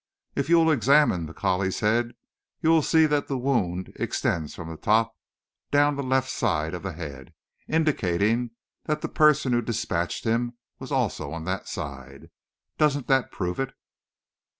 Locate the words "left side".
6.01-6.73